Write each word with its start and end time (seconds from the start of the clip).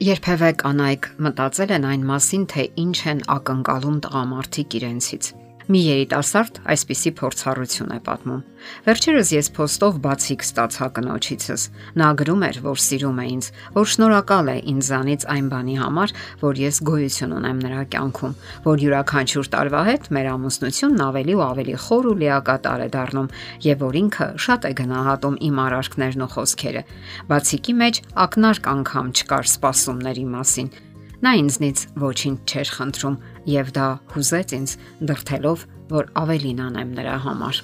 Երբևէ 0.00 0.48
կանայք 0.60 1.06
մտածել 1.24 1.72
են 1.76 1.82
այն 1.84 2.04
մասին, 2.08 2.44
թե 2.48 2.62
ինչ 2.80 2.94
են 3.12 3.18
ակնկալում 3.34 3.98
տղամարդիկ 4.06 4.76
իրենցից։ 4.78 5.26
Մի 5.70 5.80
երիտասարդ 5.86 6.56
այսպիսի 6.72 7.10
փորձառություն 7.14 7.90
է 7.94 7.98
պատմում. 8.02 8.38
Վերջերս 8.86 9.28
ես 9.36 9.50
փոստով 9.54 10.00
բացիկ 10.02 10.42
ստացա 10.42 10.88
կնոջիցս։ 10.96 11.66
Նա 12.00 12.08
գրում 12.18 12.42
էր, 12.48 12.58
որ 12.64 12.80
սիրում 12.84 13.20
է 13.22 13.26
ինձ, 13.30 13.50
որ 13.76 13.86
շնորհակալ 13.92 14.50
է 14.50 14.56
ինձանից 14.72 15.28
այն 15.30 15.52
բանի 15.52 15.76
համար, 15.78 16.14
որ 16.42 16.60
ես 16.64 16.82
գոյություն 16.90 17.36
ունեմ 17.38 17.62
նրա 17.62 17.84
կյանքում, 17.94 18.34
որ 18.66 18.84
յուրաքանչյուր 18.84 19.50
տարվա 19.54 19.82
հետ 19.90 20.10
մեր 20.18 20.30
ամուսնությունն 20.34 21.06
ավելի 21.06 21.38
ու 21.38 21.46
ավելի 21.46 21.78
խոր 21.86 22.10
ու 22.10 22.18
լիակատար 22.26 22.80
է 22.82 22.90
դառնում, 22.98 23.32
եւ 23.70 23.82
որ 23.86 24.02
ինքը 24.02 24.30
շատ 24.50 24.66
է 24.66 24.72
գնահատում 24.82 25.40
իմ 25.50 25.64
արարքներն 25.70 26.26
ու 26.26 26.32
խոսքերը։ 26.34 26.86
Բացիկի 27.30 27.74
մեջ 27.78 28.04
ակնարկ 28.26 28.70
անգամ 28.74 29.14
չկար 29.14 29.52
սпасումների 29.54 30.26
մասին։ 30.34 30.72
Նա 31.20 31.32
ինձնից 31.36 31.80
ոչինչ 32.00 32.38
չէր 32.48 32.70
խնդրում 32.80 33.16
եւ 33.48 33.70
դա 33.76 33.86
հուզեց 34.14 34.54
ինձ 34.56 34.74
դրթելով, 35.10 35.66
որ 35.90 36.10
ավելին 36.20 36.64
անեմ 36.66 36.90
նրա 36.98 37.16
համար։ 37.24 37.60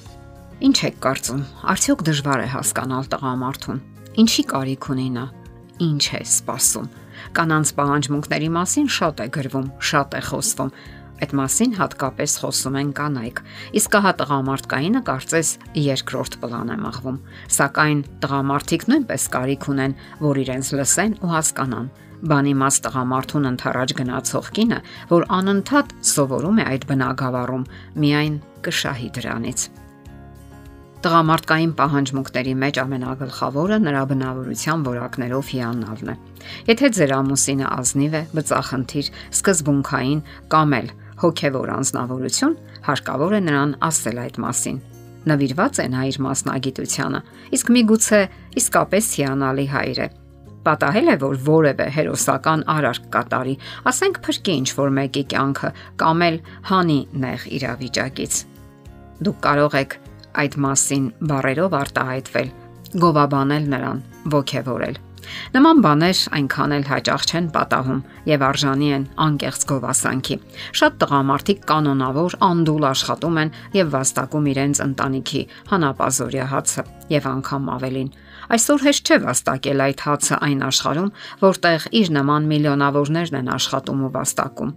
Ինչ 0.67 0.77
եք 0.89 1.01
կարծում, 1.05 1.43
արդյոք 1.73 2.05
դժվար 2.09 2.43
է 2.47 2.49
հասկանալ 2.57 3.09
տղամարդուն։ 3.13 3.81
Ինչի 4.23 4.45
կարիք 4.53 4.87
ունի 4.95 5.09
նա։ 5.17 5.25
Ինչ 5.87 6.05
է 6.17 6.21
սпасում։ 6.25 6.87
Կանանց 7.37 7.73
պահանջմունքների 7.77 8.49
մասին 8.57 8.87
շատ 8.97 9.21
է 9.21 9.27
գրվում, 9.37 9.67
շատ 9.91 10.17
է 10.17 10.23
խոսվում։ 10.31 10.71
Այդ 11.17 11.33
մասին 11.37 11.71
հատկապես 11.77 12.33
խոսում 12.43 12.75
են 12.81 12.89
կանայք, 12.97 13.39
իսկ 13.81 13.95
հա 14.05 14.11
տղամարդկայինը 14.21 15.01
կարծես 15.07 15.53
երկրորդ 15.81 16.37
պլան 16.43 16.73
է 16.73 16.77
մղվում։ 16.83 17.21
Սակայն 17.57 18.03
տղամարդիկ 18.25 18.85
նույնպես 18.93 19.29
կարիք 19.37 19.69
ունեն, 19.73 19.97
որ 20.25 20.41
իրենց 20.45 20.73
լսեն 20.77 21.17
ու 21.25 21.33
հասկանան 21.33 21.89
բանի 22.25 22.53
մաս 22.61 22.77
տղամարդուն 22.87 23.49
ընթരാճ 23.51 23.93
գնացող 24.01 24.47
կինը, 24.57 24.79
որ 25.13 25.27
անընդհատ 25.37 25.93
սովորում 26.11 26.61
է 26.63 26.65
այդ 26.73 26.87
բնագավառում, 26.91 27.67
միայն 28.03 28.39
կշահի 28.67 29.11
դրանից։ 29.17 29.67
Տղամարդկային 31.07 31.73
պահանջմունքների 31.79 32.55
մեջ 32.63 32.79
ամենագլխավորը 32.83 33.77
նրա 33.85 34.03
բնավորության 34.11 34.85
որակներով 34.87 35.51
հիանալն 35.53 36.11
է։ 36.11 36.17
Եթե 36.73 36.91
ձեր 36.97 37.15
ամուսինը 37.21 37.67
ազնիվ 37.77 38.17
է, 38.17 38.23
բծախնդիր, 38.41 39.13
սկզբունքային 39.37 40.21
կամ 40.57 40.77
էլ 40.81 40.93
հոգևոր 41.23 41.73
անznավորություն, 41.77 42.61
հարկավոր 42.91 43.37
է 43.37 43.41
նրան 43.47 43.79
ասել 43.87 44.23
այդ 44.27 44.45
մասին 44.47 44.85
նվիրված 45.27 45.81
է 45.83 45.87
նա 45.91 46.03
իր 46.11 46.19
մասնագիտությանը, 46.27 47.21
իսկ 47.57 47.73
միգուցե 47.77 48.21
իսկապես 48.63 49.09
հիանալի 49.19 49.67
հայր 49.75 50.01
է 50.07 50.09
պատահել 50.67 51.13
է, 51.13 51.17
որ 51.23 51.39
որևէ 51.47 51.87
հերոսական 51.97 52.67
արարք 52.77 53.09
կատարի, 53.15 53.57
ասենք 53.93 54.21
փրկի 54.27 54.59
ինչ 54.61 54.69
որ 54.81 54.93
մեկի 54.99 55.25
կյանքը 55.33 55.73
կամ 56.03 56.27
էլ 56.27 56.39
հանի 56.71 57.01
նեղ 57.25 57.49
իրավիճակից։ 57.61 58.39
Դուք 59.27 59.43
կարող 59.47 59.81
եք 59.81 59.99
այդ 60.45 60.61
մասին 60.67 61.11
բարերով 61.33 61.81
արտահայտվել, 61.81 62.55
գովաբանել 63.07 63.69
նրան, 63.73 64.07
ողքեվորել։ 64.37 65.06
Նման 65.55 65.83
բաներ 65.85 66.21
այնքան 66.39 66.75
էլ 66.77 66.87
հաճախ 66.91 67.27
չեն 67.27 67.47
պատահում 67.57 68.01
եւ 68.31 68.45
արժանի 68.47 68.89
են 68.97 69.05
անկեղծ 69.27 69.67
գովասանքի։ 69.71 70.37
Շատ 70.81 70.99
տղամարդիկ 71.03 71.61
կանոնավոր 71.71 72.37
անդուլ 72.47 72.89
աշխատում 72.91 73.41
են 73.43 73.53
եւ 73.77 73.93
վաստակում 73.97 74.49
իրենց 74.53 74.83
ընտանիքի 74.87 75.43
հանապազորյա 75.73 76.49
հացը 76.57 76.87
եւ 77.17 77.31
անգամ 77.37 77.71
ավելին։ 77.77 78.11
Այսօր 78.47 78.85
հեշտ 78.87 79.07
չէ 79.07 79.17
վաստակել 79.27 79.87
այդ 79.87 80.03
հացը 80.07 80.37
այն 80.47 80.61
աշխարհում, 80.67 81.15
որտեղ 81.43 81.89
իր 82.01 82.13
նման 82.17 82.51
միլիոնավորներն 82.53 83.41
են 83.43 83.55
աշխատում 83.57 84.05
ու 84.07 84.13
վաստակում։ 84.17 84.77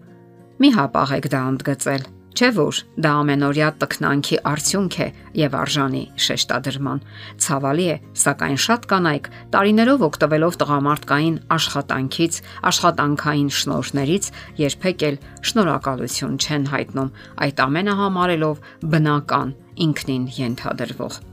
Մի 0.59 0.69
հապաղեք 0.79 1.29
դա 1.29 1.43
ընդգծել 1.53 2.07
Չէ 2.37 2.49
որ 2.55 2.79
դա 3.03 3.11
ամենօրյա 3.19 3.69
տքնանքի 3.81 4.37
արդյունք 4.49 4.97
է 5.05 5.07
եւ 5.39 5.55
արժանի 5.59 6.01
շեշտադրման։ 6.25 7.01
Ցավալի 7.45 7.87
է, 7.89 7.95
սակայն 8.23 8.59
շատ 8.65 8.85
կանայք 8.91 9.29
տարիներով 9.55 10.05
օգտվելով 10.09 10.59
տղամարդկային 10.63 11.39
աշխատանքից, 11.57 12.41
աշխատանքային 12.71 13.49
շնորհներից 13.59 14.29
երբեք 14.65 15.07
էլ 15.09 15.19
շնորհակալություն 15.49 16.37
չեն 16.39 16.69
հայտնում, 16.75 17.11
այդ 17.49 17.65
ամենը 17.65 17.97
համարելով 18.03 18.63
բնական 18.93 19.57
ինքնին 19.89 20.31
ենթադրվող։ 20.39 21.28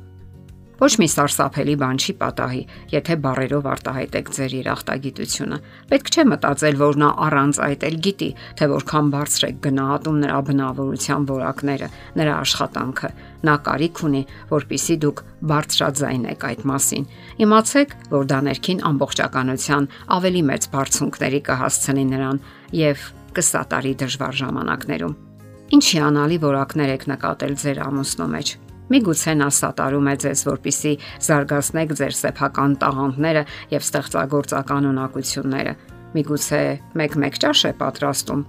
Ոչ 0.76 0.90
մի 1.00 1.06
սարսափելի 1.08 1.74
բան 1.80 1.98
չի 2.04 2.12
պատահի, 2.20 2.58
եթե 2.92 3.14
բարերով 3.24 3.66
արտահայտեք 3.70 4.26
ձեր 4.36 4.54
երախտագիտությունը։ 4.56 5.58
Պետք 5.88 6.10
չէ 6.12 6.24
մտածել, 6.28 6.76
որ 6.82 6.98
նա 7.00 7.08
առանց 7.26 7.60
այդ 7.66 7.86
էլ 7.88 7.96
գիտի, 8.06 8.28
թե 8.60 8.68
որքան 8.72 9.08
բարձր 9.14 9.46
է 9.46 9.50
գնահատում 9.64 10.18
նրա 10.24 10.40
բնավորության 10.50 11.24
որակները, 11.32 11.88
նրա 12.20 12.34
աշխատանքը։ 12.44 13.10
Նա 13.48 13.54
կարիք 13.70 14.02
ունի, 14.04 14.22
որpիսի 14.52 14.96
դուք 15.06 15.24
բարձրաձայնեք 15.48 16.46
այդ 16.50 16.60
մասին։ 16.68 17.08
Իմացեք, 17.46 17.96
որ 18.12 18.28
դա 18.36 18.38
ներքին 18.52 18.84
ամբողջականության 18.92 19.88
ավելի 20.20 20.42
մեծ 20.52 20.68
բարձունքների 20.76 21.40
կհասցնի 21.48 22.06
նրան 22.12 22.44
եւ 22.84 23.08
կսատարի 23.36 23.96
դժվար 24.04 24.38
ժամանակներում։ 24.44 25.16
Ինչի 25.76 25.98
անալի 26.04 26.38
որակներ 26.46 26.94
եք 27.00 27.10
նկատել 27.16 27.58
ձեր 27.64 27.84
ամուսնու 27.86 28.30
մեջ 28.36 28.56
Միգուցե 28.86 29.32
նա 29.40 29.48
սատարում 29.50 30.08
է 30.12 30.14
ձեզ, 30.22 30.42
որpիսի 30.46 30.92
զարգացնեք 31.26 31.94
ձեր 31.98 32.14
սեփական 32.20 32.76
տաղանդները 32.82 33.42
եւ 33.74 33.86
ստեղծագործական 33.86 34.90
ունակությունները։ 34.92 35.72
Միգուցե 36.16 36.60
մեկ-մեկ 36.96 37.38
ճաշ 37.42 37.62
է 37.66 37.72
պատրաստում, 37.80 38.44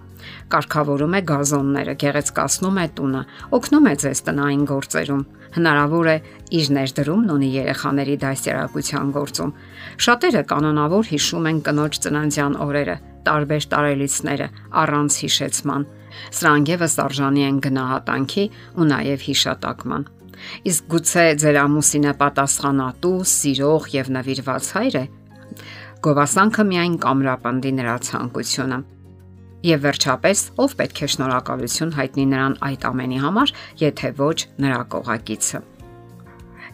կարգավորում 0.53 1.15
է 1.17 1.21
գազոնները, 1.31 1.95
գեղեցկացնում 2.03 2.77
է 2.77 2.85
տունը, 2.97 3.23
օգնում 3.57 3.89
է 3.91 3.93
ձեզ 4.03 4.21
տնային 4.27 4.63
գործերում։ 4.71 5.25
Հնարավոր 5.57 6.07
է 6.07 6.17
իր 6.59 6.69
ներդրումն 6.77 7.33
ունի 7.33 7.49
երեխաների 7.57 8.15
դասերակցության 8.23 9.13
գործում։ 9.17 9.53
Շատերը 10.07 10.43
կանոնավոր 10.51 11.11
հիշում 11.11 11.47
են 11.51 11.61
կնոջ 11.67 11.99
ծննդյան 12.07 12.59
օրերը, 12.67 12.97
տարբեր 13.27 13.63
տարելիցները 13.73 14.51
առանց 14.83 15.17
հիշեցման։ 15.23 15.87
Սրանք 16.37 16.71
եւս 16.77 16.99
արժանի 17.07 17.47
են 17.47 17.63
գնահատանքի 17.67 18.45
ու 18.77 18.87
նաև 18.93 19.27
հիշատակման։ 19.27 20.07
Իսկ 20.71 20.89
գուցե 20.93 21.25
ձեր 21.43 21.59
ամուսինը 21.63 22.13
պատասխանատու, 22.21 23.15
սիրող 23.37 23.87
եւ 23.93 24.11
նվիրված 24.17 24.69
հայր 24.77 24.99
է։ 25.01 25.05
Գովասանքը 26.07 26.63
միայն 26.71 26.99
կամրապնդի 27.07 27.71
նրա 27.77 27.95
ցանկությունը։ 28.07 28.77
Եվ 29.67 29.79
վերջապես, 29.87 30.43
ով 30.61 30.75
պետք 30.77 30.99
է 31.01 31.07
շնորհակալություն 31.13 31.95
հայտնի 31.97 32.25
նրան 32.33 32.53
այդ 32.67 32.85
ամենի 32.91 33.17
համար, 33.23 33.53
եթե 33.81 34.11
ոչ 34.21 34.37
նրա 34.61 34.81
կողակիցը։ 34.93 35.61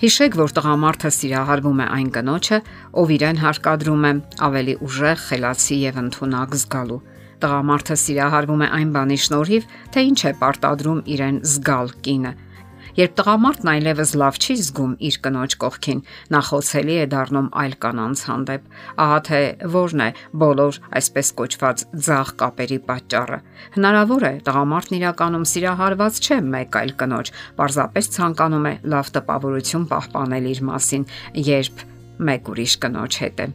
Հիշեք, 0.04 0.36
որ 0.36 0.54
տղամարդը 0.58 1.10
սիրահարվում 1.16 1.80
է 1.80 1.86
այն 1.96 2.08
կնոջը, 2.18 2.58
ով 3.00 3.12
իրեն 3.16 3.38
հարկադրում 3.40 4.04
է 4.04 4.12
ավելի 4.48 4.74
ուժեղ, 4.84 5.22
խելացի 5.24 5.78
եւ 5.80 6.00
ընդունակ 6.04 6.58
զգալու։ 6.60 6.98
Տղամարդը 7.44 7.96
սիրահարվում 8.04 8.64
է 8.64 8.68
այն 8.78 8.92
բանի 8.98 9.18
շնորհիվ, 9.24 9.70
թե 9.94 10.04
ինչ 10.10 10.20
է 10.24 10.34
պարտադրում 10.44 11.00
իրեն 11.14 11.38
զգալ 11.54 11.94
կինը, 12.04 12.34
Երբ 12.94 13.14
տղամարդն 13.18 13.70
այլևս 13.72 14.12
լավ 14.22 14.36
չի 14.38 14.56
զգում 14.62 14.92
իր 15.08 15.16
կնոջ 15.26 15.54
կողքին, 15.64 16.02
նա 16.30 16.42
խոցելի 16.46 16.98
է 17.02 17.08
դառնում 17.14 17.48
այլ 17.64 17.74
կանանց 17.86 18.22
հանդեպ։ 18.30 18.68
Ահա 19.06 19.18
թե 19.30 19.40
որն 19.74 20.04
է 20.06 20.10
բոլոր 20.44 20.78
այսպես 21.00 21.32
կոչված 21.42 21.84
ցաղ 22.06 22.34
կապերի 22.44 22.78
պատճառը։ 22.92 23.40
Հնարավոր 23.80 24.28
է 24.30 24.34
տղամարդն 24.46 24.98
իրականում 25.00 25.50
սիրահարված 25.54 26.22
չէ 26.22 26.40
մեկ 26.54 26.80
այլ 26.84 26.96
կնոջ, 27.02 27.34
պարզապես 27.58 28.14
ցանկանում 28.14 28.70
է 28.70 28.76
լավ 28.94 29.14
տպավորություն 29.18 29.90
պահպանել 29.90 30.50
իր 30.54 30.66
մասին, 30.70 31.10
երբ 31.50 31.86
մեկ 32.30 32.54
ուրիշ 32.54 32.82
կնոջ 32.86 33.22
հետ 33.26 33.42
է։ 33.42 33.48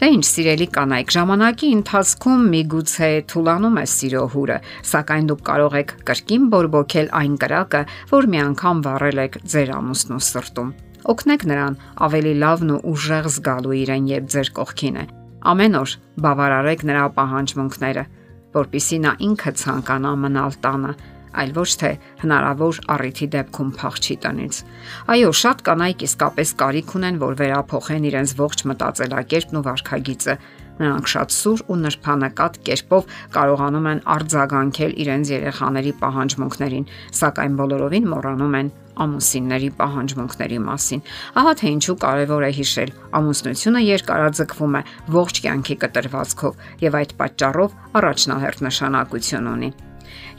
Դե 0.00 0.08
ինչ 0.16 0.24
սիրելի 0.30 0.66
կանայք, 0.76 1.14
ժամանակի 1.16 1.70
ընթացքում 1.76 2.44
միգուցե 2.54 3.10
թուլանում 3.32 3.80
է 3.80 3.84
սիրո 3.94 4.24
հուրը, 4.34 4.58
սակայն 4.90 5.30
դուք 5.30 5.42
կարող 5.50 5.76
եք 5.80 5.94
կրկին 6.10 6.46
բորբոքել 6.54 7.10
այն 7.20 7.34
կրակը, 7.44 7.82
որ 8.12 8.28
մի 8.30 8.40
անգամ 8.46 8.82
վառել 8.86 9.22
եք 9.26 9.38
ձեր 9.54 9.72
ամուսնու 9.80 10.22
սրտում։ 10.30 10.72
Օգնեք 11.10 11.44
նրան 11.50 11.78
ավելի 12.06 12.34
լավն 12.40 12.72
ու 12.74 12.82
ուժեղ 12.90 13.30
զգալու 13.34 13.76
իրեն, 13.80 14.10
երբ 14.10 14.26
ձեր 14.34 14.50
կողքին 14.60 14.98
է։ 15.00 15.04
Ամեն 15.50 15.78
օր 15.80 15.94
բավարարեք 16.20 16.82
նրա 16.90 17.04
պահանջմունքները, 17.16 18.04
որpիսի 18.60 18.98
նա 19.04 19.12
ինքը 19.30 19.52
ցանկանա 19.60 20.12
մնալ 20.20 20.58
տանը 20.60 20.92
այլ 21.40 21.52
ոչ 21.56 21.70
թե 21.82 21.90
հնարավոր 22.22 22.80
առիթի 22.94 23.28
դեպքում 23.34 23.70
փախչի 23.80 24.16
տնից։ 24.24 24.62
Այո, 25.14 25.30
շատ 25.42 25.62
կանայք 25.68 26.06
իսկապես 26.08 26.54
կարիք 26.64 26.96
ունեն, 27.00 27.20
որ 27.20 27.38
վերափոխեն 27.40 28.08
իրենց 28.10 28.34
ողջ 28.40 28.66
մտածելակերպն 28.70 29.60
ու 29.60 29.64
վարքագիծը, 29.70 30.36
Նրանք 30.80 31.08
շատ 31.12 31.34
սուր 31.36 31.62
ու 31.68 31.76
նրբանկատ 31.76 32.54
կերպով 32.64 33.16
կարողանում 33.34 33.88
են 33.90 33.98
արձագանքել 34.14 34.94
իրենց 35.04 35.32
երեխաների 35.34 35.92
պահանջմունքներին, 36.00 36.86
սակայն 37.20 37.58
բոլորովին 37.60 38.08
մոռանում 38.14 38.56
են 38.60 38.70
ամուսինների 39.04 39.68
պահանջմունքների 39.80 40.58
մասին։ 40.70 41.04
Ահա 41.40 41.52
թե 41.60 41.74
ինչու 41.74 41.98
կարևոր 42.06 42.48
է 42.48 42.50
հիշել, 42.60 42.94
ամուսնությունը 43.20 43.84
երկարաձգվում 43.90 44.80
է 44.80 44.82
ողջ 45.20 45.44
կյանքի 45.44 45.78
կտրվածքով 45.84 46.66
եւ 46.88 46.98
այդ 47.04 47.14
պատճառով 47.20 47.78
առաջնահերթ 48.00 48.66
նշանակություն 48.70 49.54
ունի։ 49.54 49.72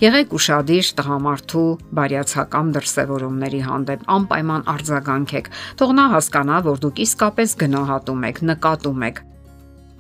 Եղեք 0.01 0.31
ուրախadir 0.38 0.88
տղամարդու 0.97 1.65
բարյացակամ 1.97 2.71
դրսևորումների 2.77 3.62
հանդեպ 3.68 4.06
անպայման 4.15 4.63
արձագանքեք։ 4.73 5.51
Թող 5.81 5.94
նա 6.00 6.06
հասկանա, 6.15 6.62
որ 6.68 6.81
դուք 6.85 7.01
իսկապես 7.06 7.56
գնահատում 7.62 8.25
եք, 8.31 8.41
նկատում 8.51 9.06
եք։ 9.12 9.21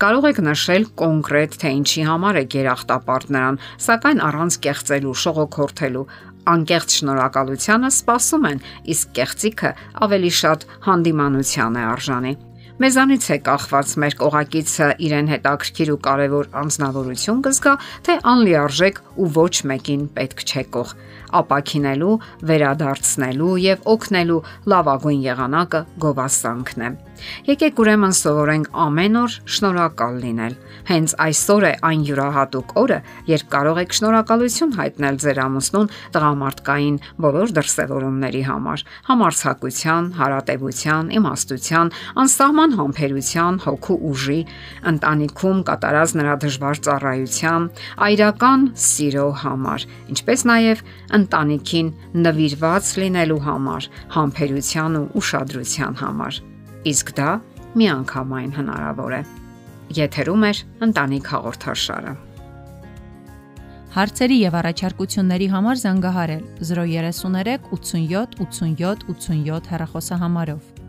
Կարող 0.01 0.25
եք 0.31 0.39
նշել 0.41 0.85
կոնկրետ 0.97 1.55
թե 1.61 1.71
ինչի 1.77 2.03
համար 2.09 2.37
է 2.41 2.43
գերախտապարտ 2.55 3.33
նրան, 3.35 3.59
սակայն 3.85 4.21
առանց 4.31 4.57
կեղծելու, 4.65 5.17
շողոքորթելու, 5.21 6.05
անկեղծ 6.49 6.95
շնորհակալությունը 6.97 7.91
սпасում 8.01 8.47
են, 8.49 8.63
իսկ 8.95 9.11
կեղծիկը 9.21 9.71
ավելի 10.07 10.31
շատ 10.41 10.65
հանդիմանության 10.87 11.77
է 11.77 11.85
արժանի։ 11.91 12.33
Մեզանից 12.81 13.25
է 13.29 13.35
կախված 13.45 13.91
մեր 14.01 14.13
կողակիցը 14.17 14.85
իրեն 15.05 15.27
հետաքրքիր 15.29 15.89
ու 15.93 15.97
կարևոր 16.07 16.47
անznավորություն 16.61 17.43
կզգա, 17.45 17.73
թե 18.07 18.15
անլիարժեք 18.31 18.97
ու 19.21 19.27
ոչ 19.35 19.53
մեկին 19.69 20.07
պետք 20.15 20.41
չէ 20.47 20.63
կող. 20.73 20.95
ապակինելու, 21.41 22.15
վերադարձնելու 22.49 23.51
եւ 23.67 23.85
օգնելու 23.93 24.41
լավագույն 24.73 25.21
եղանակը 25.29 25.81
գովասանքն 26.01 26.81
է։ 26.81 26.89
Եկեք 27.47 27.79
ուրեմն 27.81 28.13
սովորենք 28.17 28.67
ամեն 28.85 29.17
օր 29.21 29.35
շնորհակալ 29.55 30.17
լինել։ 30.21 30.55
Հենց 30.91 31.13
այսօր 31.25 31.65
է 31.67 31.71
այն 31.87 32.03
յուրահատուկ 32.07 32.73
օրը, 32.81 32.97
երբ 33.31 33.47
կարող 33.51 33.79
եք 33.81 33.95
շնորհակալություն 33.97 34.75
հայտնել 34.77 35.19
ձեր 35.21 35.41
ամուսնուն 35.45 35.89
տղամարդկային 36.15 36.97
բոլոր 37.25 37.53
դրսևորումների 37.57 38.43
համար՝ 38.49 38.83
համարցակության, 39.09 40.09
հարատեվության, 40.21 41.11
իմաստության, 41.21 41.91
անսահման 42.21 42.75
համբերության, 42.81 43.59
հոգու 43.65 43.99
ուժի, 44.11 44.39
ընտանիքում 44.91 45.63
կատարած 45.71 46.15
նրա 46.21 46.37
դժվար 46.45 46.83
ծառայության, 46.87 47.67
այրական 48.09 48.69
սիրո 48.91 49.27
համար, 49.45 49.87
ինչպես 50.15 50.47
նաև 50.51 50.85
ընտանիքին 51.21 51.91
նվիրված 52.27 52.95
լինելու 53.01 53.43
համար, 53.49 53.91
համբերության 54.17 54.97
ու 55.01 55.05
ուշադրության 55.21 56.01
համար։ 56.05 56.41
Իսկ 56.81 57.11
դա 57.13 57.29
միանգամայն 57.77 58.51
հնարավոր 58.57 59.13
է։ 59.13 59.21
Եթերում 59.93 60.45
է 60.47 60.51
ընտանիք 60.87 61.27
հաղորդաշարը։ 61.33 62.13
Հարցերի 63.91 64.37
եւ 64.41 64.57
առաջարկությունների 64.61 65.47
համար 65.53 65.81
զանգահարել 65.83 66.43
033 66.71 67.69
87 67.77 68.39
87 68.47 69.05
87 69.13 69.71
հեռախոսահամարով։ 69.75 70.80